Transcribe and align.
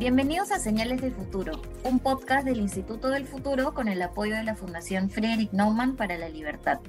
Bienvenidos 0.00 0.50
a 0.50 0.58
Señales 0.58 1.02
del 1.02 1.12
Futuro, 1.12 1.60
un 1.84 1.98
podcast 1.98 2.46
del 2.46 2.58
Instituto 2.58 3.10
del 3.10 3.26
Futuro 3.26 3.74
con 3.74 3.86
el 3.86 4.00
apoyo 4.00 4.34
de 4.34 4.44
la 4.44 4.54
Fundación 4.54 5.10
Friedrich 5.10 5.52
Naumann 5.52 5.94
para 5.94 6.16
la 6.16 6.30
Libertad. 6.30 6.80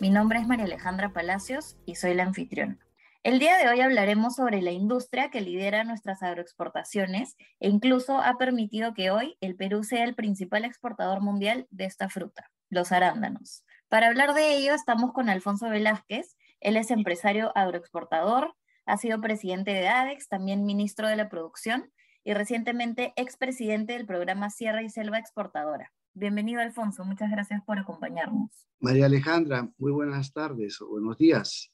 Mi 0.00 0.10
nombre 0.10 0.40
es 0.40 0.48
María 0.48 0.64
Alejandra 0.64 1.10
Palacios 1.10 1.76
y 1.86 1.94
soy 1.94 2.14
la 2.14 2.24
anfitriona. 2.24 2.76
El 3.22 3.38
día 3.38 3.56
de 3.58 3.68
hoy 3.68 3.82
hablaremos 3.82 4.34
sobre 4.34 4.62
la 4.62 4.72
industria 4.72 5.30
que 5.30 5.42
lidera 5.42 5.84
nuestras 5.84 6.24
agroexportaciones 6.24 7.36
e 7.60 7.68
incluso 7.68 8.18
ha 8.20 8.36
permitido 8.36 8.94
que 8.94 9.12
hoy 9.12 9.36
el 9.40 9.54
Perú 9.54 9.84
sea 9.84 10.02
el 10.02 10.16
principal 10.16 10.64
exportador 10.64 11.20
mundial 11.20 11.68
de 11.70 11.84
esta 11.84 12.08
fruta, 12.08 12.50
los 12.68 12.90
arándanos. 12.90 13.62
Para 13.88 14.08
hablar 14.08 14.34
de 14.34 14.56
ello 14.56 14.74
estamos 14.74 15.12
con 15.12 15.28
Alfonso 15.28 15.68
Velázquez, 15.68 16.36
él 16.58 16.76
es 16.76 16.90
empresario 16.90 17.52
agroexportador, 17.54 18.56
ha 18.86 18.96
sido 18.96 19.20
presidente 19.20 19.72
de 19.72 19.86
ADEX, 19.86 20.26
también 20.28 20.64
ministro 20.64 21.06
de 21.06 21.14
la 21.14 21.28
Producción 21.28 21.92
y 22.26 22.34
recientemente 22.34 23.12
expresidente 23.14 23.92
del 23.92 24.04
programa 24.04 24.50
Sierra 24.50 24.82
y 24.82 24.90
Selva 24.90 25.16
Exportadora. 25.16 25.92
Bienvenido, 26.12 26.60
Alfonso. 26.60 27.04
Muchas 27.04 27.30
gracias 27.30 27.62
por 27.64 27.78
acompañarnos. 27.78 28.50
María 28.80 29.06
Alejandra, 29.06 29.70
muy 29.78 29.92
buenas 29.92 30.32
tardes 30.32 30.80
o 30.80 30.88
buenos 30.88 31.16
días. 31.18 31.72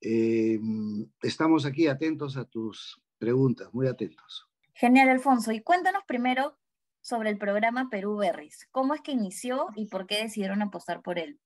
Eh, 0.00 0.60
estamos 1.22 1.66
aquí 1.66 1.88
atentos 1.88 2.36
a 2.36 2.44
tus 2.44 3.02
preguntas, 3.18 3.68
muy 3.72 3.88
atentos. 3.88 4.46
Genial, 4.74 5.08
Alfonso. 5.08 5.50
Y 5.50 5.60
cuéntanos 5.60 6.04
primero 6.06 6.56
sobre 7.00 7.30
el 7.30 7.38
programa 7.38 7.88
Perú 7.90 8.16
Berries. 8.18 8.68
¿Cómo 8.70 8.94
es 8.94 9.00
que 9.00 9.10
inició 9.10 9.70
y 9.74 9.86
por 9.86 10.06
qué 10.06 10.22
decidieron 10.22 10.62
apostar 10.62 11.02
por 11.02 11.18
él? 11.18 11.40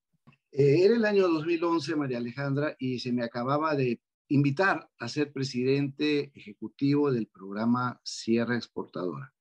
Eh, 0.51 0.85
era 0.85 0.93
el 0.95 1.05
año 1.05 1.27
2011, 1.29 1.95
María 1.95 2.19
Alejandra, 2.19 2.75
y 2.77 2.99
se 2.99 3.11
me 3.11 3.23
acababa 3.23 3.73
de 3.73 3.99
invitar 4.29 4.89
a 4.99 5.07
ser 5.07 5.31
presidente 5.31 6.31
ejecutivo 6.35 7.11
del 7.11 7.27
programa 7.27 7.99
Sierra 8.03 8.55
Exportadora. 8.55 9.33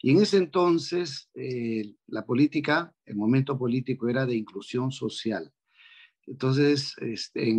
Y 0.00 0.12
en 0.12 0.22
ese 0.22 0.36
entonces 0.36 1.30
eh, 1.34 1.94
la 2.06 2.24
política, 2.24 2.94
el 3.04 3.16
momento 3.16 3.58
político 3.58 4.08
era 4.08 4.26
de 4.26 4.36
inclusión 4.36 4.92
social. 4.92 5.52
Entonces, 6.26 6.94
este, 6.98 7.54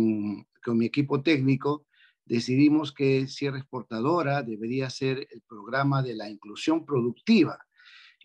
con 0.64 0.78
mi 0.78 0.86
equipo 0.86 1.22
técnico, 1.22 1.86
decidimos 2.24 2.92
que 2.92 3.26
Sierra 3.26 3.58
Exportadora 3.58 4.42
debería 4.42 4.88
ser 4.88 5.26
el 5.30 5.42
programa 5.42 6.02
de 6.02 6.14
la 6.14 6.30
inclusión 6.30 6.86
productiva. 6.86 7.58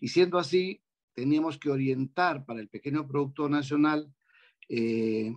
Y 0.00 0.08
siendo 0.08 0.38
así, 0.38 0.80
teníamos 1.14 1.58
que 1.58 1.70
orientar 1.70 2.44
para 2.44 2.60
el 2.60 2.68
pequeño 2.68 3.06
productor 3.06 3.50
nacional 3.50 4.12
eh, 4.68 5.34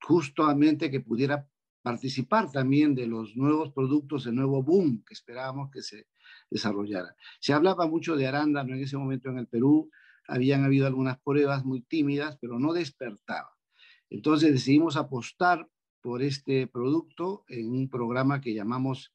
justamente 0.00 0.90
que 0.90 1.00
pudiera 1.00 1.48
participar 1.86 2.50
también 2.50 2.96
de 2.96 3.06
los 3.06 3.36
nuevos 3.36 3.70
productos, 3.72 4.26
el 4.26 4.34
nuevo 4.34 4.60
boom 4.60 5.04
que 5.06 5.14
esperábamos 5.14 5.70
que 5.70 5.82
se 5.82 6.08
desarrollara. 6.50 7.14
Se 7.38 7.52
hablaba 7.52 7.86
mucho 7.86 8.16
de 8.16 8.26
arándano 8.26 8.74
en 8.74 8.82
ese 8.82 8.96
momento 8.96 9.28
en 9.28 9.38
el 9.38 9.46
Perú, 9.46 9.88
habían 10.26 10.64
habido 10.64 10.88
algunas 10.88 11.20
pruebas 11.20 11.64
muy 11.64 11.82
tímidas, 11.82 12.38
pero 12.40 12.58
no 12.58 12.72
despertaba. 12.72 13.54
Entonces 14.10 14.50
decidimos 14.50 14.96
apostar 14.96 15.68
por 16.00 16.24
este 16.24 16.66
producto 16.66 17.44
en 17.46 17.70
un 17.70 17.88
programa 17.88 18.40
que 18.40 18.52
llamamos 18.52 19.14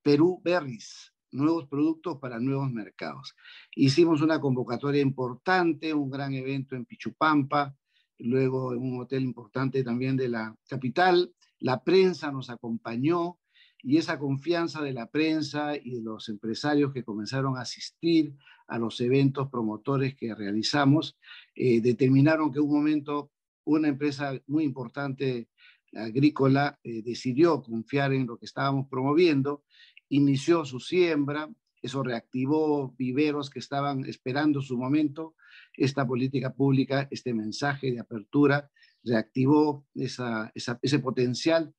Perú 0.00 0.40
Berries, 0.44 1.12
nuevos 1.32 1.66
productos 1.66 2.18
para 2.20 2.38
nuevos 2.38 2.70
mercados. 2.70 3.34
Hicimos 3.74 4.22
una 4.22 4.40
convocatoria 4.40 5.02
importante, 5.02 5.92
un 5.92 6.08
gran 6.08 6.34
evento 6.34 6.76
en 6.76 6.84
Pichupampa, 6.84 7.74
luego 8.18 8.74
en 8.74 8.78
un 8.78 9.00
hotel 9.00 9.24
importante 9.24 9.82
también 9.82 10.16
de 10.16 10.28
la 10.28 10.54
capital, 10.68 11.34
la 11.62 11.82
prensa 11.84 12.32
nos 12.32 12.50
acompañó 12.50 13.38
y 13.82 13.96
esa 13.96 14.18
confianza 14.18 14.82
de 14.82 14.92
la 14.92 15.10
prensa 15.10 15.76
y 15.76 15.94
de 15.94 16.02
los 16.02 16.28
empresarios 16.28 16.92
que 16.92 17.04
comenzaron 17.04 17.56
a 17.56 17.62
asistir 17.62 18.34
a 18.66 18.78
los 18.78 19.00
eventos 19.00 19.48
promotores 19.48 20.14
que 20.14 20.34
realizamos, 20.34 21.16
eh, 21.54 21.80
determinaron 21.80 22.52
que 22.52 22.60
un 22.60 22.72
momento 22.72 23.30
una 23.64 23.88
empresa 23.88 24.40
muy 24.46 24.64
importante 24.64 25.48
agrícola 25.94 26.80
eh, 26.82 27.02
decidió 27.02 27.62
confiar 27.62 28.12
en 28.12 28.26
lo 28.26 28.38
que 28.38 28.46
estábamos 28.46 28.88
promoviendo, 28.88 29.64
inició 30.08 30.64
su 30.64 30.80
siembra, 30.80 31.48
eso 31.80 32.02
reactivó 32.02 32.94
viveros 32.96 33.50
que 33.50 33.60
estaban 33.60 34.04
esperando 34.06 34.62
su 34.62 34.78
momento, 34.78 35.34
esta 35.76 36.06
política 36.06 36.54
pública, 36.54 37.08
este 37.10 37.34
mensaje 37.34 37.92
de 37.92 38.00
apertura 38.00 38.70
reactivó 39.04 39.86
ese 39.94 40.98
potencial 41.00 41.74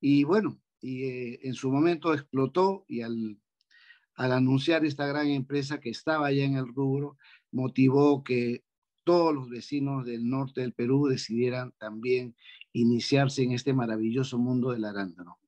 y 0.00 0.24
bueno, 0.24 0.60
y, 0.80 1.04
eh, 1.04 1.40
en 1.44 1.54
su 1.54 1.70
momento 1.70 2.12
explotó 2.12 2.84
y 2.88 3.00
al, 3.00 3.38
al 4.16 4.32
anunciar 4.32 4.84
esta 4.84 5.06
gran 5.06 5.28
empresa 5.28 5.80
que 5.80 5.90
estaba 5.90 6.30
ya 6.30 6.44
en 6.44 6.56
el 6.56 6.68
rubro, 6.74 7.16
motivó 7.50 8.22
que 8.22 8.64
todos 9.04 9.34
los 9.34 9.48
vecinos 9.48 10.04
del 10.06 10.28
norte 10.28 10.62
del 10.62 10.72
Perú 10.72 11.06
decidieran 11.06 11.72
también 11.78 12.34
iniciarse 12.72 13.42
en 13.42 13.52
este 13.52 13.72
maravilloso 13.72 14.38
mundo 14.38 14.72
del 14.72 14.84
arándano. 14.84 15.38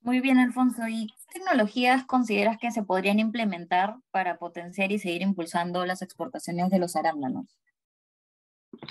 Muy 0.00 0.20
bien, 0.20 0.38
Alfonso. 0.38 0.86
¿Y 0.88 1.08
qué 1.08 1.40
tecnologías 1.40 2.04
consideras 2.06 2.58
que 2.58 2.70
se 2.70 2.82
podrían 2.82 3.18
implementar 3.18 3.96
para 4.10 4.38
potenciar 4.38 4.92
y 4.92 4.98
seguir 4.98 5.22
impulsando 5.22 5.84
las 5.84 6.00
exportaciones 6.00 6.70
de 6.70 6.78
los 6.78 6.94
arándanos? 6.96 7.58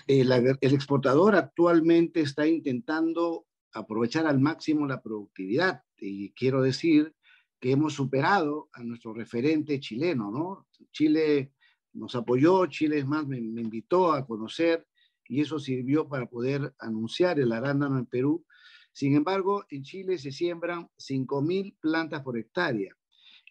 El, 0.07 0.31
exportador 0.61 1.35
actualmente 1.35 2.21
está 2.21 2.47
intentando 2.47 3.45
aprovechar 3.73 4.25
al 4.25 4.39
máximo 4.39 4.87
la 4.87 5.01
productividad 5.01 5.83
y 5.97 6.31
quiero 6.31 6.61
decir 6.61 7.13
que 7.59 7.71
hemos 7.71 7.93
superado 7.93 8.69
a 8.73 8.83
nuestro 8.83 9.13
referente 9.13 9.79
chileno, 9.79 10.31
¿no? 10.31 10.67
Chile 10.91 11.53
nos 11.93 12.15
apoyó, 12.15 12.65
Chile 12.67 12.99
es 12.99 13.07
más 13.07 13.25
me, 13.27 13.39
me 13.41 13.61
invitó 13.61 14.11
a 14.11 14.25
conocer 14.25 14.87
y 15.27 15.41
eso 15.41 15.59
sirvió 15.59 16.07
para 16.07 16.27
poder 16.27 16.73
anunciar 16.79 17.39
el 17.39 17.51
arándano 17.51 17.97
en 17.97 18.05
Perú. 18.05 18.45
Sin 18.91 19.15
embargo, 19.15 19.65
en 19.69 19.83
Chile 19.83 20.17
se 20.17 20.31
siembran 20.31 20.87
5.000 20.97 21.75
plantas 21.79 22.21
por 22.21 22.37
hectárea. 22.37 22.95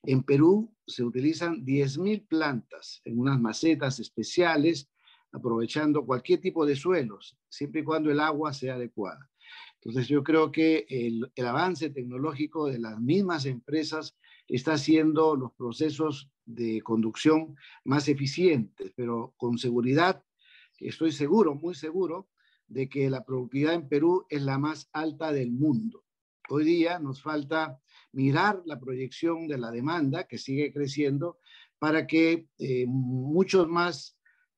En 0.03 0.23
Perú 0.23 0.75
se 0.87 1.03
utilizan 1.03 1.65
10.000 1.65 2.27
plantas 2.29 3.01
en 3.05 3.19
unas 3.19 3.41
macetas 3.41 3.99
especiales 4.01 4.89
aprovechando 5.35 6.07
cualquier 6.07 6.41
tipo 6.41 6.65
de 6.65 6.77
suelos, 6.77 7.37
siempre 7.49 7.81
y 7.81 7.85
cuando 7.85 8.11
el 8.11 8.21
agua 8.21 8.53
sea 8.53 8.75
adecuada. 8.75 9.29
Entonces 9.83 10.09
yo 10.09 10.23
creo 10.23 10.51
que 10.53 10.87
el, 10.89 11.31
avance 11.45 11.91
tecnológico 11.91 12.69
de 12.69 12.79
las 12.79 12.99
mismas 13.01 13.45
empresas 13.45 14.17
está 14.47 14.75
haciendo 14.75 15.35
los 15.37 15.53
procesos 15.53 16.31
de 16.47 16.81
conducción 16.83 17.57
más 17.85 18.09
eficientes, 18.09 18.93
pero 18.95 19.35
con 19.37 19.59
seguridad, 19.59 20.23
estoy 20.79 21.11
seguro, 21.11 21.55
muy 21.55 21.75
seguro, 21.75 22.29
de 22.69 22.89
que 22.89 23.11
la 23.11 23.25
productividad 23.25 23.75
en 23.75 23.89
Perú 23.89 24.25
es 24.31 24.43
la 24.43 24.59
más 24.59 24.89
alta 24.93 25.33
del 25.33 25.51
mundo. 25.51 26.05
Hoy 26.49 26.65
día 26.65 26.99
nos 26.99 27.21
falta 27.21 27.81
mirar 28.13 28.63
la 28.67 28.79
proyección 28.79 29.49
de 29.49 29.59
la 29.59 29.71
demanda 29.71 30.25
que 30.29 30.39
sigue 30.39 30.73
creciendo 30.73 31.39
para 31.79 32.07
que 32.07 32.47
eh, 32.59 32.85
muchos 32.87 33.69
más 33.69 34.17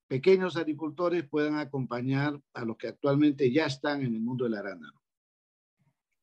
pequeños 0.08 0.56
agricultores 0.56 1.24
puedan 1.28 1.58
acompañar 1.58 2.40
a 2.54 2.64
los 2.64 2.76
que 2.76 2.88
actualmente 2.88 3.52
ya 3.52 3.66
están 3.66 4.02
en 4.02 4.14
el 4.14 4.20
mundo 4.20 4.44
del 4.44 4.54
arándano. 4.54 5.00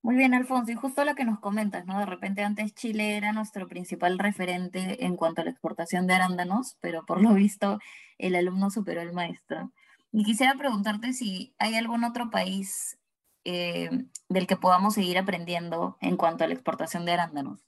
Muy 0.02 0.18
bien, 0.18 0.34
Alfonso, 0.34 0.70
y 0.70 0.76
justo 0.76 1.06
lo 1.06 1.16
que 1.16 1.24
nos 1.24 1.40
comentas, 1.40 1.86
¿no? 1.86 1.98
De 1.98 2.06
repente 2.06 2.44
antes 2.44 2.74
Chile 2.74 3.16
era 3.16 3.32
nuestro 3.32 3.70
principal 3.70 4.20
referente 4.20 5.06
en 5.06 5.16
cuanto 5.16 5.42
a 5.42 5.46
la 5.46 5.52
exportación 5.52 6.08
de 6.08 6.14
arándanos, 6.14 6.78
pero 6.82 7.06
por 7.06 7.22
lo 7.22 7.34
visto 7.34 7.80
el 8.18 8.36
alumno 8.36 8.70
superó 8.70 9.00
al 9.00 9.14
maestro. 9.14 9.72
Y 10.12 10.26
quisiera 10.26 10.56
preguntarte 10.56 11.14
si 11.14 11.56
hay 11.58 11.76
algún 11.76 12.04
otro 12.04 12.30
país 12.30 13.00
eh, 13.46 13.90
del 14.28 14.46
que 14.46 14.58
podamos 14.58 14.94
seguir 14.94 15.18
aprendiendo 15.18 15.98
en 16.02 16.18
cuanto 16.18 16.44
a 16.44 16.48
la 16.48 16.54
exportación 16.54 17.06
de 17.06 17.14
arándanos. 17.14 17.64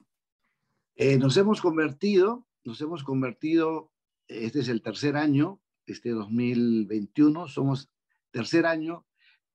Eh, 0.94 1.16
nos 1.18 1.36
hemos 1.38 1.62
convertido, 1.62 2.46
nos 2.64 2.80
hemos 2.82 3.02
convertido, 3.02 3.92
este 4.28 4.60
es 4.60 4.68
el 4.68 4.82
tercer 4.82 5.16
año, 5.16 5.58
este 5.86 6.10
2021, 6.10 7.48
somos 7.48 7.90
tercer 8.30 8.66
año 8.66 9.06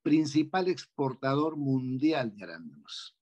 principal 0.02 0.68
exportador 0.68 1.58
mundial 1.58 2.36
de 2.36 2.44
arándanos. 2.44 3.16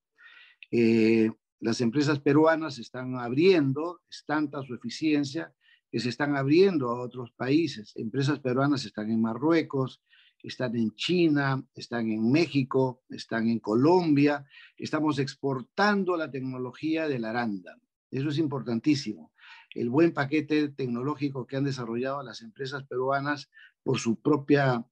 Eh, 0.71 1.31
las 1.59 1.81
empresas 1.81 2.19
peruanas 2.19 2.79
están 2.79 3.15
abriendo, 3.15 4.01
es 4.09 4.23
tanta 4.25 4.61
su 4.63 4.73
eficiencia 4.75 5.53
que 5.91 5.99
se 5.99 6.09
están 6.09 6.35
abriendo 6.35 6.89
a 6.89 7.01
otros 7.01 7.31
países. 7.31 7.91
Empresas 7.95 8.39
peruanas 8.39 8.85
están 8.85 9.11
en 9.11 9.21
Marruecos, 9.21 10.01
están 10.41 10.75
en 10.77 10.93
China, 10.95 11.61
están 11.75 12.09
en 12.09 12.31
México, 12.31 13.01
están 13.09 13.49
en 13.49 13.59
Colombia. 13.59 14.45
Estamos 14.77 15.19
exportando 15.19 16.15
la 16.15 16.31
tecnología 16.31 17.07
del 17.07 17.25
arándano. 17.25 17.81
Eso 18.11 18.29
es 18.29 18.37
importantísimo 18.37 19.33
el 19.75 19.89
buen 19.89 20.13
paquete 20.13 20.69
tecnológico 20.69 21.45
que 21.45 21.57
han 21.57 21.63
desarrollado 21.63 22.23
las 22.23 22.41
empresas 22.41 22.83
peruanas 22.85 23.49
por 23.83 23.99
su 23.99 24.19
propia 24.19 24.85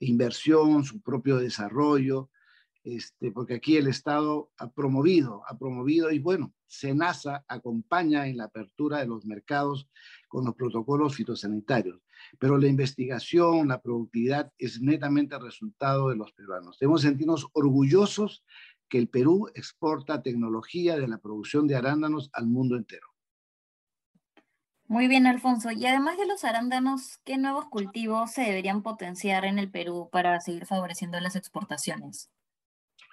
inversión, 0.00 0.84
su 0.84 1.00
propio 1.00 1.38
desarrollo. 1.38 2.30
este, 2.84 3.32
porque 3.32 3.54
aquí 3.54 3.76
el 3.76 3.88
Estado 3.88 4.50
ha 4.58 4.70
promovido, 4.70 5.42
ha 5.46 5.58
promovido 5.58 6.10
y 6.10 6.18
bueno, 6.20 6.54
SENASA 6.68 7.44
acompaña 7.48 8.28
en 8.28 8.36
la 8.36 8.44
apertura 8.44 8.98
de 8.98 9.06
los 9.06 9.26
mercados 9.26 9.88
con 10.28 10.44
los 10.44 10.54
protocolos 10.54 11.14
fitosanitarios, 11.16 12.00
pero 12.38 12.56
la 12.56 12.68
investigación, 12.68 13.68
la 13.68 13.82
productividad 13.82 14.52
es 14.58 14.80
netamente 14.80 15.38
resultado 15.38 16.10
de 16.10 16.16
los 16.16 16.32
peruanos. 16.32 16.78
Debemos 16.78 17.02
sentirnos 17.02 17.48
orgullosos 17.52 18.44
que 18.88 18.98
el 18.98 19.08
Perú 19.08 19.50
exporta 19.54 20.22
tecnología 20.22 20.98
de 20.98 21.08
la 21.08 21.18
producción 21.18 21.66
de 21.66 21.76
arándanos 21.76 22.30
al 22.32 22.46
mundo 22.46 22.76
entero. 22.76 23.07
Muy 24.88 25.06
bien, 25.06 25.26
Alfonso. 25.26 25.70
Y 25.70 25.84
además 25.84 26.16
de 26.16 26.26
los 26.26 26.44
arándanos, 26.44 27.18
¿qué 27.24 27.36
nuevos 27.36 27.66
cultivos 27.66 28.32
se 28.32 28.40
deberían 28.40 28.82
potenciar 28.82 29.44
en 29.44 29.58
el 29.58 29.70
Perú 29.70 30.08
para 30.10 30.40
seguir 30.40 30.64
favoreciendo 30.64 31.20
las 31.20 31.36
exportaciones? 31.36 32.30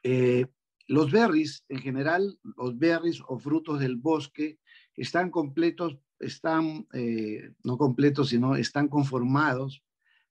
Eh, 0.02 0.46
los 0.88 1.12
berries, 1.12 1.66
en 1.68 1.80
general, 1.80 2.40
los 2.56 2.78
berries 2.78 3.22
o 3.28 3.40
frutos 3.40 3.82
del 3.82 3.98
bosque 3.98 4.58
están 4.96 5.30
completos, 5.30 5.98
están 6.18 6.88
eh, 6.94 7.52
no 7.64 7.78
completos, 7.78 8.30
sino 8.30 8.56
están 8.56 8.88
conformados 8.88 9.84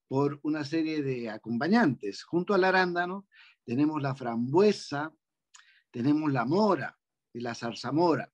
por 0.07 0.39
una 0.41 0.63
serie 0.63 1.03
de 1.03 1.29
acompañantes. 1.29 2.23
Junto 2.23 2.55
al 2.55 2.63
arándano 2.63 3.27
tenemos 3.65 4.01
la 4.01 4.15
frambuesa, 4.15 5.13
tenemos 5.91 6.31
la 6.31 6.45
mora 6.45 6.97
y 7.31 7.41
la 7.41 7.53
zarzamora. 7.53 8.31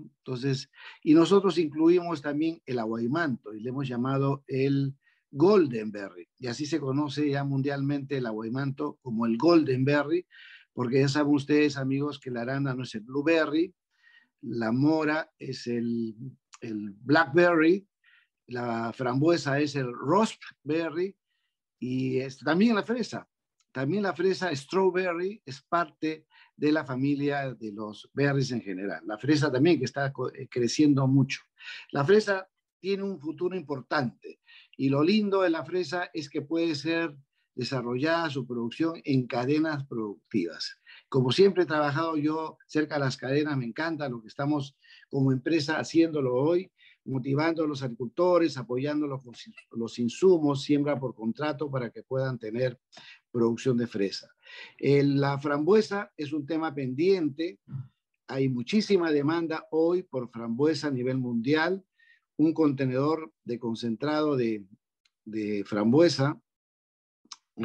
Entonces, 0.00 0.70
y 1.02 1.14
nosotros 1.14 1.58
incluimos 1.58 2.22
también 2.22 2.62
el 2.66 2.78
aguaymanto 2.78 3.54
y 3.54 3.60
le 3.60 3.70
hemos 3.70 3.88
llamado 3.88 4.44
el 4.46 4.94
golden 5.30 5.90
berry. 5.90 6.28
Y 6.38 6.46
así 6.46 6.66
se 6.66 6.80
conoce 6.80 7.28
ya 7.28 7.44
mundialmente 7.44 8.18
el 8.18 8.26
aguaymanto 8.26 8.98
como 9.02 9.26
el 9.26 9.36
golden 9.36 9.84
berry, 9.84 10.26
porque 10.72 11.00
ya 11.00 11.08
saben 11.08 11.34
ustedes, 11.34 11.76
amigos, 11.76 12.18
que 12.18 12.30
la 12.30 12.60
no 12.60 12.82
es 12.82 12.94
el 12.94 13.02
blueberry, 13.02 13.74
la 14.42 14.72
mora 14.72 15.30
es 15.38 15.66
el, 15.66 16.14
el 16.60 16.90
blackberry, 16.90 17.86
la 18.46 18.92
frambuesa 18.92 19.60
es 19.60 19.76
el 19.76 19.92
raspberry 19.94 21.16
y 21.78 22.18
es, 22.18 22.38
también 22.38 22.74
la 22.74 22.82
fresa. 22.82 23.28
También 23.72 24.02
la 24.02 24.14
fresa 24.14 24.54
strawberry 24.54 25.42
es 25.46 25.62
parte 25.62 26.26
de 26.62 26.70
la 26.70 26.84
familia 26.84 27.52
de 27.54 27.72
los 27.72 28.08
berries 28.14 28.52
en 28.52 28.62
general. 28.62 29.02
La 29.04 29.18
fresa 29.18 29.50
también 29.50 29.80
que 29.80 29.84
está 29.84 30.12
eh, 30.32 30.46
creciendo 30.48 31.08
mucho. 31.08 31.40
La 31.90 32.04
fresa 32.04 32.48
tiene 32.78 33.02
un 33.02 33.18
futuro 33.18 33.56
importante 33.56 34.38
y 34.76 34.88
lo 34.88 35.02
lindo 35.02 35.42
de 35.42 35.50
la 35.50 35.64
fresa 35.64 36.08
es 36.14 36.30
que 36.30 36.40
puede 36.40 36.76
ser 36.76 37.16
desarrollada 37.56 38.30
su 38.30 38.46
producción 38.46 39.00
en 39.04 39.26
cadenas 39.26 39.84
productivas. 39.88 40.78
Como 41.08 41.32
siempre 41.32 41.64
he 41.64 41.66
trabajado 41.66 42.16
yo 42.16 42.58
cerca 42.68 42.94
de 42.94 43.00
las 43.00 43.16
cadenas, 43.16 43.56
me 43.56 43.66
encanta 43.66 44.08
lo 44.08 44.22
que 44.22 44.28
estamos 44.28 44.76
como 45.10 45.32
empresa 45.32 45.80
haciéndolo 45.80 46.36
hoy, 46.36 46.70
motivando 47.04 47.64
a 47.64 47.66
los 47.66 47.82
agricultores, 47.82 48.56
apoyando 48.56 49.08
los, 49.08 49.24
los 49.72 49.98
insumos, 49.98 50.62
siembra 50.62 50.96
por 50.96 51.12
contrato 51.16 51.68
para 51.68 51.90
que 51.90 52.04
puedan 52.04 52.38
tener 52.38 52.78
producción 53.32 53.76
de 53.78 53.88
fresa. 53.88 54.28
La 54.78 55.38
frambuesa 55.38 56.12
es 56.16 56.32
un 56.32 56.46
tema 56.46 56.74
pendiente. 56.74 57.58
Hay 58.28 58.48
muchísima 58.48 59.10
demanda 59.10 59.66
hoy 59.70 60.02
por 60.02 60.30
frambuesa 60.30 60.88
a 60.88 60.92
nivel 60.92 61.18
mundial. 61.18 61.84
Un 62.36 62.54
contenedor 62.54 63.32
de 63.44 63.58
concentrado 63.58 64.36
de, 64.36 64.64
de 65.24 65.64
frambuesa, 65.64 66.40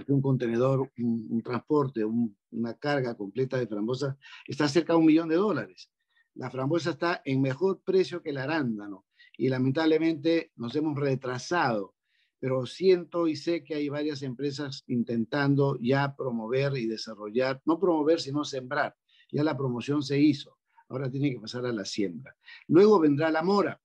un 0.07 0.22
contenedor, 0.22 0.92
un, 0.98 1.42
transporte, 1.42 2.04
una 2.06 2.74
carga 2.75 3.16
completa 3.16 3.57
de 3.57 3.68
frambuesa, 3.68 4.18
está 4.45 4.68
cerca 4.68 4.94
de 4.94 5.00
un 5.00 5.06
millón 5.06 5.30
de 5.30 5.36
dólares. 5.36 5.90
La 6.36 6.51
frambuesa 6.51 6.92
está 6.92 7.22
en 7.25 7.42
mejor 7.42 7.81
precio 7.83 8.22
que 8.22 8.30
el 8.30 8.38
arándano 8.38 9.06
y 9.38 9.50
lamentablemente 9.50 10.51
nos 10.56 10.75
hemos 10.75 10.98
retrasado 10.98 11.95
pero 12.39 12.66
siento 12.66 13.28
y 13.28 13.36
sé 13.36 13.63
que 13.63 13.75
hay 13.75 13.89
varias 13.89 14.22
empresas 14.22 14.84
intentando 14.88 15.78
ya 15.81 16.16
promover 16.16 16.78
y 16.78 16.86
desarrollar, 16.86 17.62
no 17.66 17.80
promover, 17.80 18.19
sino 18.19 18.44
sembrar. 18.44 18.95
Ya 19.31 19.44
la 19.44 19.57
promoción 19.57 20.04
se 20.04 20.19
hizo, 20.19 20.57
ahora 20.89 21.10
tiene 21.10 21.31
que 21.31 21.39
pasar 21.39 21.66
a 21.66 21.74
la 21.74 21.86
siembra. 21.86 22.36
Luego 22.68 23.00
vendrá 23.00 23.31
la 23.31 23.44
mora. 23.44 23.81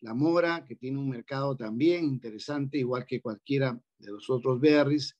La 0.00 0.14
mora, 0.14 0.64
que 0.64 0.76
tiene 0.76 0.98
un 0.98 1.08
mercado 1.08 1.56
también 1.56 2.04
interesante, 2.04 2.78
igual 2.78 3.06
que 3.06 3.20
cualquiera 3.20 3.80
de 3.98 4.12
los 4.12 4.28
otros 4.28 4.60
berries, 4.60 5.16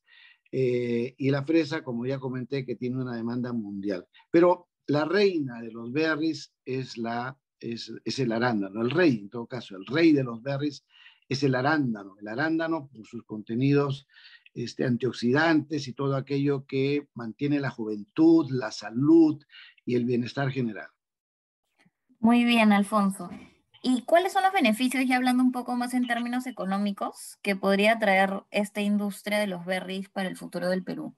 eh, 0.53 1.15
y 1.19 1.31
la 1.31 1.45
fresa, 1.45 1.83
como 1.83 2.07
ya 2.07 2.19
comenté, 2.19 2.65
que 2.65 2.77
tiene 2.77 3.01
una 3.01 3.17
demanda 3.17 3.53
mundial. 3.53 4.07
Pero 4.31 4.69
la 4.87 5.05
reina 5.05 5.61
de 5.61 5.73
los 5.73 5.93
berries 5.93 6.53
es, 6.65 6.97
la, 6.99 7.37
es, 7.59 7.93
es 8.05 8.19
el 8.19 8.33
arándano, 8.33 8.83
el 8.83 8.91
rey 8.91 9.19
en 9.19 9.31
todo 9.31 9.47
caso, 9.47 9.77
el 9.77 9.87
rey 9.87 10.13
de 10.13 10.25
los 10.25 10.43
berries 10.43 10.85
es 11.29 11.43
el 11.43 11.55
arándano. 11.55 12.17
El 12.21 12.29
arándano, 12.29 12.89
por 12.89 13.07
sus 13.07 13.25
contenidos 13.25 14.07
este, 14.55 14.85
antioxidantes 14.85 15.87
y 15.89 15.93
todo 15.93 16.17
aquello 16.17 16.65
que 16.67 17.09
mantiene 17.15 17.61
la 17.61 17.71
juventud, 17.71 18.51
la 18.51 18.71
salud 18.71 19.43
y 19.85 19.97
el 19.97 20.05
bienestar 20.05 20.51
general. 20.51 20.89
Muy 22.21 22.45
bien, 22.45 22.73
Alfonso. 22.73 23.31
¿Y 23.83 24.03
cuáles 24.03 24.33
son 24.33 24.43
los 24.43 24.53
beneficios, 24.53 25.05
ya 25.07 25.17
hablando 25.17 25.43
un 25.43 25.53
poco 25.53 25.77
más 25.77 25.95
en 25.95 26.07
términos 26.07 26.47
económicos, 26.47 27.39
que 27.43 27.55
podría 27.55 27.99
traer 27.99 28.43
esta 28.51 28.81
industria 28.81 29.39
de 29.39 29.47
los 29.47 29.65
berries 29.65 30.09
para 30.09 30.29
el 30.29 30.37
futuro 30.37 30.69
del 30.69 30.83
Perú? 30.83 31.15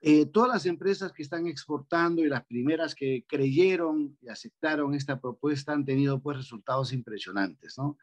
Eh, 0.00 0.26
todas 0.26 0.50
las 0.50 0.66
empresas 0.66 1.12
que 1.12 1.22
están 1.22 1.46
exportando 1.46 2.22
y 2.22 2.28
las 2.28 2.44
primeras 2.44 2.94
que 2.94 3.24
creyeron 3.26 4.18
y 4.20 4.28
aceptaron 4.28 4.94
esta 4.94 5.20
propuesta 5.20 5.72
han 5.72 5.84
tenido 5.84 6.20
pues 6.20 6.36
resultados 6.36 6.92
impresionantes, 6.92 7.78
¿no? 7.78 7.96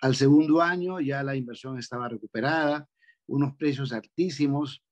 Al 0.00 0.14
segundo 0.14 0.60
año 0.60 1.00
ya 1.00 1.22
la 1.22 1.36
inversión 1.36 1.78
estaba 1.78 2.08
recuperada, 2.08 2.88
unos 3.26 3.54
precios 3.56 3.92
altísimos, 3.92 4.82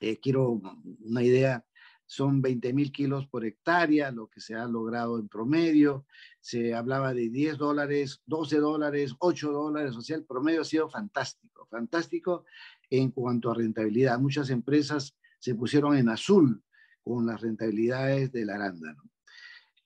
eh, 0.00 0.18
quiero 0.18 0.60
una 1.00 1.22
idea, 1.22 1.64
son 2.06 2.42
20 2.42 2.72
mil 2.72 2.92
kilos 2.92 3.26
por 3.26 3.44
hectárea, 3.44 4.10
lo 4.10 4.28
que 4.28 4.40
se 4.40 4.54
ha 4.54 4.66
logrado 4.66 5.18
en 5.18 5.28
promedio, 5.28 6.06
se 6.40 6.74
hablaba 6.74 7.14
de 7.14 7.30
10 7.30 7.56
dólares, 7.56 8.22
12 8.26 8.58
dólares, 8.58 9.14
8 9.18 9.52
dólares, 9.52 9.96
o 9.96 10.02
sea, 10.02 10.16
el 10.16 10.24
promedio 10.24 10.62
ha 10.62 10.64
sido 10.64 10.90
fantástico, 10.90 11.66
fantástico 11.70 12.44
en 12.90 13.10
cuanto 13.12 13.50
a 13.50 13.54
rentabilidad. 13.54 14.18
Muchas 14.18 14.50
empresas 14.50 15.16
se 15.38 15.54
pusieron 15.54 15.96
en 15.96 16.08
azul 16.08 16.62
con 17.02 17.26
las 17.26 17.40
rentabilidades 17.40 18.30
del 18.32 18.50
arándano. 18.50 19.02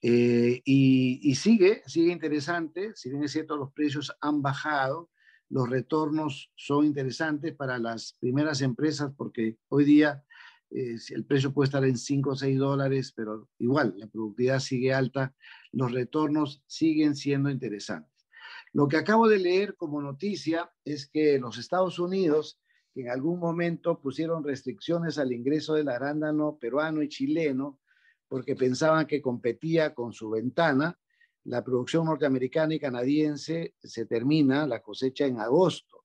Eh, 0.02 0.62
y, 0.64 1.34
sigue, 1.34 1.82
sigue 1.86 2.12
interesante, 2.12 2.92
si 2.94 3.10
bien 3.10 3.24
es 3.24 3.32
cierto 3.32 3.56
los 3.56 3.72
precios 3.72 4.14
han 4.20 4.42
bajado, 4.42 5.10
los 5.48 5.68
retornos 5.70 6.52
son 6.54 6.86
interesantes 6.86 7.54
para 7.54 7.78
las 7.78 8.16
primeras 8.20 8.60
empresas 8.60 9.12
porque 9.16 9.58
hoy 9.68 9.84
día 9.84 10.24
eh, 10.70 10.96
el 11.10 11.24
precio 11.24 11.52
puede 11.52 11.66
estar 11.66 11.84
en 11.84 11.96
5 11.96 12.30
o 12.30 12.36
6 12.36 12.58
dólares, 12.58 13.12
pero 13.16 13.48
igual 13.58 13.94
la 13.96 14.08
productividad 14.08 14.58
sigue 14.58 14.92
alta, 14.92 15.34
los 15.72 15.92
retornos 15.92 16.62
siguen 16.66 17.14
siendo 17.14 17.48
interesantes. 17.48 18.28
Lo 18.72 18.88
que 18.88 18.96
acabo 18.98 19.28
de 19.28 19.38
leer 19.38 19.76
como 19.76 20.02
noticia 20.02 20.70
es 20.84 21.08
que 21.08 21.38
los 21.38 21.58
Estados 21.58 21.98
Unidos 21.98 22.60
en 22.94 23.10
algún 23.10 23.38
momento 23.38 24.00
pusieron 24.00 24.44
restricciones 24.44 25.18
al 25.18 25.32
ingreso 25.32 25.74
del 25.74 25.88
arándano 25.88 26.58
peruano 26.58 27.02
y 27.02 27.08
chileno 27.08 27.78
porque 28.28 28.56
pensaban 28.56 29.06
que 29.06 29.22
competía 29.22 29.94
con 29.94 30.12
su 30.12 30.30
ventana. 30.30 30.98
La 31.44 31.62
producción 31.62 32.06
norteamericana 32.06 32.74
y 32.74 32.80
canadiense 32.80 33.74
se 33.82 34.06
termina 34.06 34.66
la 34.66 34.80
cosecha 34.82 35.26
en 35.26 35.38
agosto. 35.38 36.04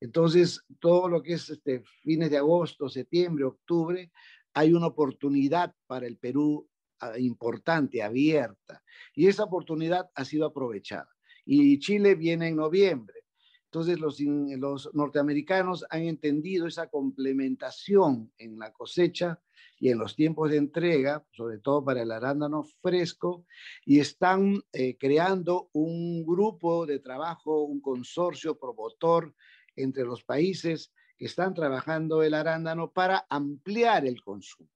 Entonces, 0.00 0.62
todo 0.80 1.08
lo 1.08 1.22
que 1.22 1.34
es 1.34 1.48
este, 1.48 1.82
fines 2.02 2.30
de 2.30 2.36
agosto, 2.36 2.88
septiembre, 2.88 3.44
octubre, 3.44 4.10
hay 4.52 4.72
una 4.72 4.88
oportunidad 4.88 5.74
para 5.86 6.06
el 6.06 6.18
Perú 6.18 6.68
ah, 7.00 7.18
importante, 7.18 8.02
abierta. 8.02 8.82
Y 9.14 9.28
esa 9.28 9.44
oportunidad 9.44 10.10
ha 10.14 10.24
sido 10.24 10.46
aprovechada. 10.46 11.08
Y 11.44 11.78
Chile 11.78 12.14
viene 12.14 12.48
en 12.48 12.56
noviembre. 12.56 13.22
Entonces 13.64 13.98
los, 13.98 14.20
los 14.20 14.90
norteamericanos 14.92 15.86
han 15.88 16.02
entendido 16.02 16.66
esa 16.66 16.88
complementación 16.88 18.30
en 18.36 18.58
la 18.58 18.70
cosecha 18.70 19.40
y 19.82 19.88
en 19.88 19.98
los 19.98 20.14
tiempos 20.14 20.48
de 20.48 20.58
entrega, 20.58 21.26
sobre 21.32 21.58
todo 21.58 21.84
para 21.84 22.02
el 22.02 22.12
arándano 22.12 22.62
fresco, 22.62 23.44
y 23.84 23.98
están 23.98 24.62
eh, 24.72 24.96
creando 24.96 25.70
un 25.72 26.24
grupo 26.24 26.86
de 26.86 27.00
trabajo, 27.00 27.64
un 27.64 27.80
consorcio 27.80 28.56
promotor 28.60 29.34
entre 29.74 30.04
los 30.04 30.22
países 30.22 30.92
que 31.18 31.24
están 31.24 31.52
trabajando 31.52 32.22
el 32.22 32.34
arándano 32.34 32.92
para 32.92 33.26
ampliar 33.28 34.06
el 34.06 34.22
consumo. 34.22 34.70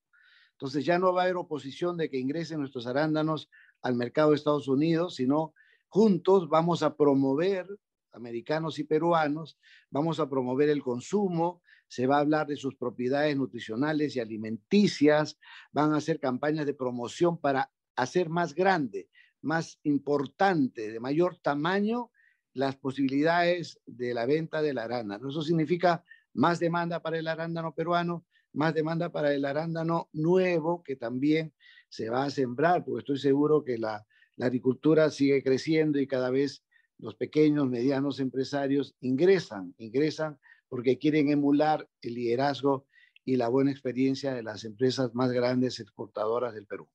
Entonces 0.55 0.85
ya 0.85 0.99
no 0.99 1.13
va 1.13 1.21
a 1.21 1.25
haber 1.27 1.37
oposición 1.37 1.97
de 1.97 2.11
que 2.11 2.19
ingresen 2.19 2.59
nuestros 2.59 2.89
arándanos 2.89 3.49
al 3.83 3.95
mercado 3.95 4.31
de 4.31 4.37
Estados 4.37 4.67
Unidos, 4.67 5.15
sino 5.15 5.55
juntos 5.87 6.49
vamos 6.49 6.83
a 6.83 6.97
promover 6.97 7.69
americanos 8.11 8.81
y 8.81 8.83
peruanos, 8.83 9.57
vamos 9.89 10.19
a 10.19 10.29
promover 10.29 10.69
el 10.69 10.83
consumo, 10.83 11.63
se 11.89 12.07
va 12.07 12.17
a 12.17 12.21
hablar 12.21 12.47
de 12.47 12.57
sus 12.57 12.75
propiedades 12.75 13.37
nutricionales 13.37 14.17
y 14.17 14.21
alimenticias, 14.21 15.39
van 15.73 15.93
a 15.93 15.99
hacer 15.99 16.21
campañas 16.21 16.67
de 16.67 16.75
promoción 16.75 17.39
para 17.39 17.71
hacer 17.95 18.29
más 18.29 18.55
grande, 18.55 19.09
más 19.41 19.79
importante, 19.85 20.91
de 20.91 21.01
mayor 21.01 21.39
tamaño 21.43 22.11
las 22.53 22.77
posibilidades 22.77 23.81
de 23.87 24.15
la 24.15 24.27
venta 24.27 24.63
del 24.63 24.79
arándano. 24.79 25.29
Eso 25.29 25.43
significa 25.43 26.05
más 26.35 26.59
demanda 26.59 27.01
para 27.01 27.19
el 27.19 27.29
arándano 27.29 27.75
peruano, 27.75 28.25
más 28.53 28.75
demanda 28.75 29.13
para 29.13 29.33
el 29.35 29.45
arándano 29.45 30.09
nuevo 30.13 30.83
que 30.83 30.97
también 30.97 31.53
se 31.89 32.09
va 32.09 32.25
a 32.25 32.31
sembrar, 32.31 32.85
porque 32.85 33.01
estoy 33.01 33.19
seguro 33.19 33.63
que 33.63 33.79
la, 33.79 34.07
la 34.37 34.47
agricultura 34.47 35.11
sigue 35.11 35.43
creciendo 35.43 35.99
y 35.99 36.07
cada 36.07 36.31
vez 36.31 36.65
los 36.99 37.15
pequeños, 37.15 37.69
medianos 37.69 38.21
empresarios 38.21 38.97
ingresan, 39.01 39.75
ingresan 39.79 40.39
porque 40.69 40.99
quieren 40.99 41.31
emular 41.31 41.89
el 42.03 42.15
liderazgo 42.15 42.87
y 43.25 43.37
la 43.37 43.49
buena 43.49 43.71
experiencia 43.71 44.35
de 44.35 44.43
las 44.43 44.65
empresas 44.65 45.15
más 45.15 45.33
grandes 45.33 45.81
exportadoras 45.81 46.55
del 46.55 46.67
Perú. 46.67 46.89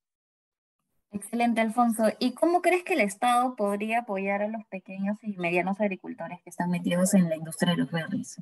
Excelente, 1.11 1.59
Alfonso. 1.59 2.05
¿Y 2.19 2.33
cómo 2.33 2.61
crees 2.61 2.83
que 2.83 2.93
el 2.93 3.01
Estado 3.01 3.55
podría 3.57 3.99
apoyar 3.99 4.41
a 4.41 4.47
los 4.47 4.65
pequeños 4.67 5.17
y 5.23 5.35
medianos 5.37 5.81
agricultores 5.81 6.39
que 6.41 6.49
están 6.49 6.71
metidos 6.71 7.13
en 7.13 7.27
la 7.27 7.35
industria 7.35 7.73
de 7.73 7.79
los 7.79 7.91
berries? 7.91 8.41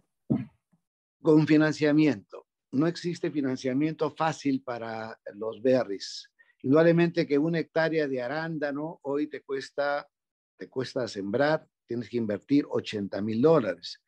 Con 1.21 1.47
financiamiento. 1.47 2.45
No 2.71 2.85
existe 2.85 3.31
financiamiento 3.31 4.11
fácil 4.11 4.61
para 4.61 5.19
los 5.33 5.59
berries. 5.63 6.29
Indudablemente 6.61 7.25
que 7.25 7.39
una 7.39 7.57
hectárea 7.57 8.07
de 8.07 8.21
arándano 8.21 8.99
hoy 9.01 9.27
te 9.27 9.41
cuesta, 9.41 10.07
te 10.55 10.69
cuesta 10.69 11.07
sembrar, 11.07 11.67
tienes 11.87 12.07
que 12.07 12.17
invertir 12.17 12.65
80 12.69 13.19
mil 13.23 13.41
dólares. 13.41 13.99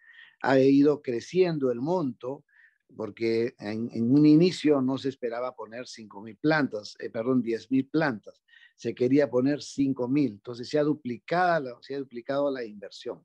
Ha 0.41 0.59
ido 0.59 1.01
creciendo 1.01 1.71
el 1.71 1.81
monto 1.81 2.43
porque 2.95 3.55
en, 3.59 3.89
un 4.11 4.25
inicio 4.25 4.81
no 4.81 4.97
se 4.97 5.09
esperaba 5.09 5.55
poner 5.55 5.87
5 5.87 6.21
mil 6.21 6.37
plantas, 6.37 6.95
eh, 6.99 7.09
perdón, 7.09 7.41
10 7.41 7.71
mil 7.71 7.87
plantas 7.87 8.41
se 8.81 8.95
quería 8.95 9.29
poner 9.29 9.61
5 9.61 10.07
mil. 10.07 10.31
Entonces 10.31 10.67
se 10.67 10.79
ha, 10.79 10.83
duplicado, 10.83 11.77
se 11.83 11.93
ha 11.93 11.99
duplicado 11.99 12.49
la 12.49 12.63
inversión. 12.63 13.23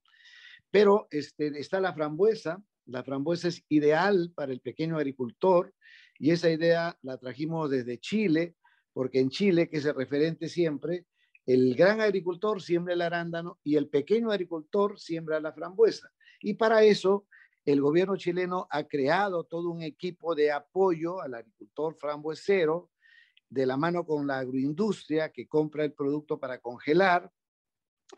Pero 0.71 1.09
este, 1.11 1.47
está 1.59 1.81
la 1.81 1.95
frambuesa. 1.95 2.63
La 2.85 3.03
frambuesa 3.03 3.49
es 3.49 3.65
ideal 3.71 4.33
para 4.35 4.53
el 4.53 4.61
pequeño 4.61 4.99
agricultor 4.99 5.75
y 6.19 6.31
esa 6.31 6.51
idea 6.51 6.99
la 7.01 7.17
trajimos 7.17 7.71
desde 7.71 7.99
Chile, 7.99 8.55
porque 8.93 9.19
en 9.19 9.31
Chile, 9.31 9.71
que 9.71 9.79
es 9.79 9.87
el 9.87 9.95
referente 9.95 10.51
siempre, 10.51 11.07
el 11.47 11.75
gran 11.75 12.03
agricultor 12.03 12.61
siembra 12.61 12.93
el 12.93 13.01
arándano 13.01 13.59
y 13.65 13.77
el 13.77 13.89
pequeño 13.89 14.31
agricultor 14.31 15.01
siembra 15.01 15.41
la 15.41 15.55
frambuesa. 15.55 16.13
Y 16.41 16.55
para 16.55 16.83
eso, 16.83 17.27
el 17.65 17.81
gobierno 17.81 18.17
chileno 18.17 18.67
ha 18.71 18.85
creado 18.85 19.45
todo 19.45 19.71
un 19.71 19.83
equipo 19.83 20.35
de 20.35 20.53
apoyo 20.53 21.21
al 21.21 21.35
agricultor 21.35 21.97
frambuesero 21.97 22.91
de 23.49 23.67
la 23.67 23.77
mano 23.77 24.05
con 24.05 24.27
la 24.27 24.39
agroindustria 24.39 25.31
que 25.33 25.49
compra 25.49 25.85
el 25.85 25.93
producto 25.93 26.39
para 26.39 26.61
congelar. 26.61 27.33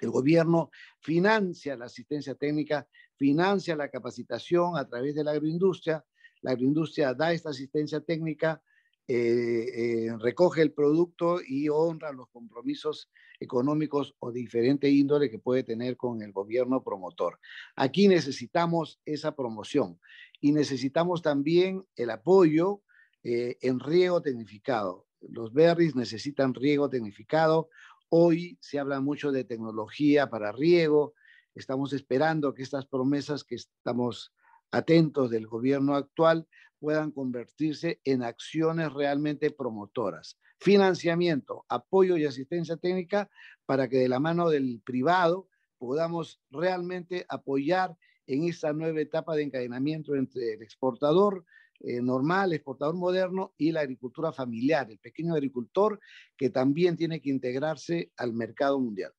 El 0.00 0.10
gobierno 0.10 0.70
financia 1.00 1.76
la 1.76 1.86
asistencia 1.86 2.34
técnica, 2.34 2.86
financia 3.16 3.74
la 3.74 3.88
capacitación 3.88 4.76
a 4.76 4.86
través 4.86 5.14
de 5.14 5.24
la 5.24 5.32
agroindustria. 5.32 6.04
La 6.42 6.52
agroindustria 6.52 7.14
da 7.14 7.32
esta 7.32 7.50
asistencia 7.50 8.00
técnica, 8.00 8.62
eh, 9.08 10.04
eh, 10.06 10.16
recoge 10.18 10.62
el 10.62 10.72
producto 10.72 11.40
y 11.44 11.68
honra 11.68 12.12
los 12.12 12.28
compromisos 12.28 13.10
económicos 13.40 14.14
o 14.18 14.30
diferente 14.30 14.88
índole 14.90 15.30
que 15.30 15.38
puede 15.38 15.62
tener 15.62 15.96
con 15.96 16.22
el 16.22 16.32
gobierno 16.32 16.84
promotor. 16.84 17.38
Aquí 17.74 18.06
necesitamos 18.06 19.00
esa 19.04 19.34
promoción 19.34 19.98
y 20.40 20.52
necesitamos 20.52 21.22
también 21.22 21.84
el 21.96 22.10
apoyo 22.10 22.82
eh, 23.24 23.56
en 23.62 23.80
riego 23.80 24.22
tecnificado 24.22 25.08
los 25.20 25.52
berries 25.52 25.96
necesitan 25.96 26.54
riego 26.54 26.88
tecnificado. 26.88 27.68
Hoy 28.08 28.58
se 28.60 28.78
habla 28.78 29.00
mucho 29.00 29.32
de 29.32 29.44
tecnología 29.44 30.30
para 30.30 30.52
riego. 30.52 31.14
Estamos 31.54 31.92
esperando 31.92 32.54
que 32.54 32.62
estas 32.62 32.86
promesas 32.86 33.44
que 33.44 33.56
estamos 33.56 34.32
atentos 34.70 35.30
del 35.30 35.46
gobierno 35.46 35.94
actual 35.94 36.46
puedan 36.78 37.10
convertirse 37.10 38.00
en 38.04 38.22
acciones 38.22 38.92
realmente 38.92 39.50
promotoras. 39.50 40.38
Financiamiento, 40.60 41.64
apoyo 41.68 42.16
y 42.16 42.24
asistencia 42.24 42.76
técnica 42.76 43.30
para 43.66 43.88
que 43.88 43.98
de 43.98 44.08
la 44.08 44.20
mano 44.20 44.48
del 44.48 44.80
privado 44.84 45.48
podamos 45.78 46.40
realmente 46.50 47.24
apoyar 47.28 47.96
en 48.26 48.44
esta 48.44 48.72
nueva 48.72 49.00
etapa 49.00 49.34
de 49.34 49.44
encadenamiento 49.44 50.14
entre 50.14 50.54
el 50.54 50.62
exportador, 50.62 51.44
eh, 51.80 52.02
normal, 52.02 52.52
exportador 52.52 52.96
moderno 52.96 53.54
y 53.56 53.72
la 53.72 53.80
agricultura 53.80 54.32
familiar, 54.32 54.90
el 54.90 54.98
pequeño 54.98 55.34
agricultor 55.34 56.00
que 56.36 56.50
también 56.50 56.96
tiene 56.96 57.20
que 57.20 57.30
integrarse 57.30 58.12
al 58.16 58.32
mercado 58.32 58.80
mundial. 58.80 59.12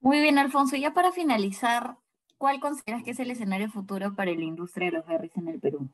Muy 0.00 0.20
bien, 0.20 0.38
Alfonso. 0.38 0.76
Ya 0.76 0.94
para 0.94 1.12
finalizar, 1.12 1.98
¿cuál 2.38 2.58
consideras 2.58 3.04
que 3.04 3.12
es 3.12 3.20
el 3.20 3.30
escenario 3.30 3.70
futuro 3.70 4.14
para 4.16 4.32
la 4.32 4.42
industria 4.42 4.90
de 4.90 4.96
los 4.96 5.06
berries 5.06 5.36
en 5.36 5.48
el 5.48 5.60
Perú? 5.60 5.88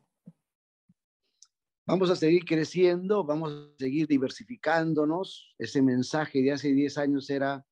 Vamos 1.88 2.10
a 2.10 2.16
seguir 2.16 2.44
creciendo, 2.44 3.24
vamos 3.24 3.50
a 3.50 3.78
seguir 3.78 4.06
diversificándonos. 4.06 5.54
Ese 5.56 5.80
mensaje 5.80 6.42
de 6.42 6.52
hace 6.52 6.74
10 6.74 6.98
años 6.98 7.30
era 7.30 7.64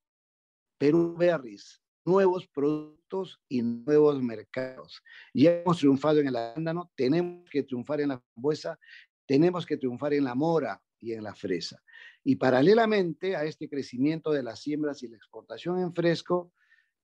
Perú 0.78 1.14
Berries, 1.18 1.82
nuevos 2.02 2.48
productos 2.48 3.38
y 3.46 3.60
nuevos 3.60 4.22
mercados. 4.22 5.02
Ya 5.34 5.60
hemos 5.60 5.76
triunfado 5.76 6.20
en 6.20 6.28
el 6.28 6.36
arándano, 6.36 6.90
tenemos 6.96 7.46
que 7.50 7.62
triunfar 7.62 8.00
en 8.00 8.08
la 8.08 8.18
frambuesa, 8.18 8.78
tenemos 9.26 9.66
que 9.66 9.76
triunfar 9.76 10.14
en 10.14 10.24
la 10.24 10.34
mora 10.34 10.82
y 10.98 11.12
en 11.12 11.22
la 11.22 11.34
fresa. 11.34 11.82
Y 12.24 12.36
paralelamente 12.36 13.36
a 13.36 13.44
este 13.44 13.68
crecimiento 13.68 14.30
de 14.32 14.42
las 14.42 14.60
siembras 14.60 15.02
y 15.02 15.08
la 15.08 15.18
exportación 15.18 15.78
en 15.78 15.92
fresco, 15.92 16.54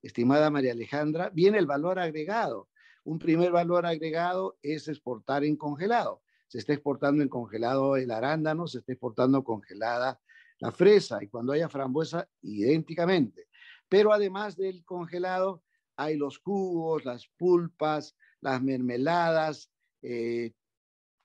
estimada 0.01 0.49
María 0.49 0.73
Alejandra, 0.73 1.29
viene 1.29 1.59
el 1.59 1.67
valor 1.67 1.99
agregado. 1.99 2.71
Un 3.05 3.19
primer 3.19 3.53
valor 3.53 3.85
agregado 3.85 4.57
es 4.63 4.89
exportar 4.89 5.45
en 5.45 5.57
congelado. 5.57 6.23
Se 6.53 6.59
está 6.59 6.75
exportando 6.75 7.23
en 7.23 7.31
congelado 7.31 7.97
el 7.97 8.11
arándano, 8.11 8.67
se 8.67 8.81
está 8.81 8.93
exportando 8.93 9.43
congelada 9.43 10.21
la 10.59 10.71
fresa 10.71 11.25
y 11.25 11.29
cuando 11.29 11.55
haya 11.55 11.71
frambuesa, 11.71 12.29
idénticamente. 12.43 13.49
Pero 13.89 14.13
además 14.13 14.55
del 14.55 14.85
congelado, 14.85 15.63
hay 15.97 16.19
los 16.19 16.37
jugos, 16.37 17.07
las 17.07 17.27
pulpas, 17.39 18.19
las 18.43 18.63
mermeladas, 18.63 19.71
eh, 20.03 20.53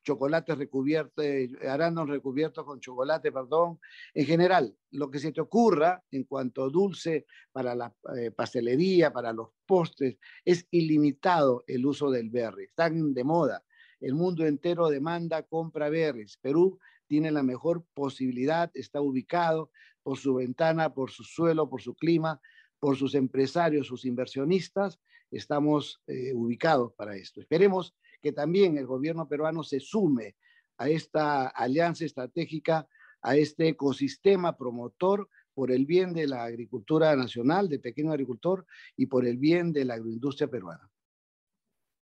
chocolates 0.02 0.58
recubiertos, 0.58 1.26
eh, 1.26 1.50
arándanos 1.68 2.08
recubiertos 2.08 2.64
con 2.64 2.80
chocolate, 2.80 3.30
perdón. 3.30 3.82
En 4.14 4.26
general, 4.26 4.78
lo 4.92 5.12
que 5.12 5.20
se 5.20 5.34
te 5.34 5.42
ocurra 5.42 6.02
en 6.10 6.24
cuanto 6.24 6.70
dulce 6.70 7.26
para 7.52 7.76
la 7.76 7.94
eh, 8.18 8.32
pastelería, 8.32 9.12
para 9.12 9.34
los 9.34 9.50
postres, 9.66 10.18
es 10.46 10.66
ilimitado 10.72 11.66
el 11.68 11.86
uso 11.86 12.10
del 12.10 12.30
berry. 12.30 12.64
Están 12.64 13.14
de 13.14 13.24
moda. 13.26 13.62
El 14.00 14.14
mundo 14.14 14.46
entero 14.46 14.90
demanda, 14.90 15.44
compra 15.44 15.90
berries. 15.90 16.38
Perú 16.38 16.80
tiene 17.08 17.32
la 17.32 17.44
mejor 17.44 17.86
posibilidad, 17.94 18.70
está 18.74 19.02
ubicado 19.02 19.72
por 20.04 20.18
su 20.18 20.36
ventana, 20.36 20.94
por 20.94 21.12
su 21.12 21.24
suelo, 21.24 21.70
por 21.70 21.82
su 21.82 21.96
clima, 21.96 22.40
por 22.80 22.96
sus 22.96 23.16
empresarios, 23.16 23.88
sus 23.88 24.06
inversionistas, 24.06 25.00
estamos 25.32 26.02
eh, 26.08 26.34
ubicados 26.34 26.94
para 26.94 27.16
esto. 27.16 27.42
Esperemos 27.42 27.96
que 28.22 28.32
también 28.32 28.78
el 28.78 28.86
gobierno 28.86 29.28
peruano 29.28 29.64
se 29.64 29.80
sume 29.80 30.36
a 30.78 30.90
esta 30.90 31.48
alianza 31.48 32.06
estratégica, 32.06 32.88
a 33.22 33.36
este 33.36 33.70
ecosistema 33.70 34.58
promotor 34.58 35.28
por 35.54 35.72
el 35.72 35.86
bien 35.86 36.14
de 36.14 36.28
la 36.28 36.44
agricultura 36.44 37.16
nacional, 37.16 37.68
del 37.68 37.82
pequeño 37.82 38.12
agricultor 38.12 38.66
y 38.96 39.08
por 39.08 39.26
el 39.26 39.38
bien 39.38 39.74
de 39.74 39.86
la 39.86 39.96
agroindustria 39.96 40.48
peruana. 40.48 40.88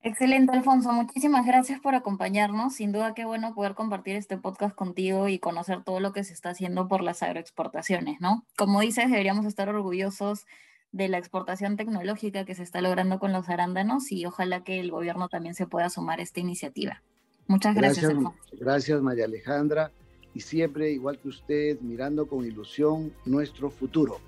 Excelente, 0.03 0.53
Alfonso. 0.53 0.93
Muchísimas 0.93 1.45
gracias 1.45 1.81
por 1.81 1.95
acompañarnos. 1.95 2.75
Sin 2.75 2.93
duda, 2.93 3.15
qué 3.15 3.25
bueno 3.25 3.55
poder 3.55 3.75
compartir 3.75 4.15
este 4.15 4.39
podcast 4.39 4.75
contigo 4.75 5.29
y 5.29 5.39
conocer 5.41 5.83
todo 5.83 5.99
lo 5.99 6.13
que 6.13 6.23
se 6.23 6.33
está 6.33 6.51
haciendo 6.51 6.87
por 6.87 7.03
las 7.03 7.23
agroexportaciones, 7.23 8.21
¿no? 8.21 8.45
Como 8.57 8.81
dices, 8.81 9.11
deberíamos 9.11 9.45
estar 9.45 9.69
orgullosos 9.69 10.47
de 10.93 11.09
la 11.09 11.19
exportación 11.19 11.77
tecnológica 11.77 12.45
que 12.45 12.55
se 12.55 12.63
está 12.63 12.81
logrando 12.81 13.19
con 13.19 13.33
los 13.33 13.49
arándanos 13.49 14.11
y 14.13 14.25
ojalá 14.25 14.63
que 14.63 14.81
el 14.81 14.91
gobierno 14.91 15.29
también 15.29 15.55
se 15.55 15.67
pueda 15.67 15.91
sumar 15.91 16.21
a 16.21 16.23
esta 16.23 16.41
iniciativa. 16.41 17.03
Muchas 17.49 17.75
gracias. 17.75 18.05
Gracias, 18.05 18.19
Alfonso. 18.19 18.39
gracias 18.53 19.03
María 19.03 19.25
Alejandra. 19.25 19.91
Y 20.35 20.41
siempre, 20.41 20.93
igual 20.93 21.19
que 21.19 21.29
usted, 21.29 21.81
mirando 21.81 22.29
con 22.29 22.45
ilusión 22.45 23.13
nuestro 23.25 23.71
futuro. 23.71 24.21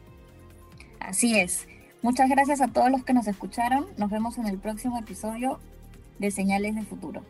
Así 0.98 1.38
es. 1.38 1.66
Muchas 2.02 2.30
gracias 2.30 2.62
a 2.62 2.68
todos 2.68 2.90
los 2.90 3.04
que 3.04 3.12
nos 3.12 3.26
escucharon. 3.26 3.86
Nos 3.98 4.10
vemos 4.10 4.38
en 4.38 4.46
el 4.46 4.56
próximo 4.56 4.98
episodio 4.98 5.60
de 6.18 6.30
Señales 6.30 6.74
de 6.74 6.82
Futuro. 6.82 7.22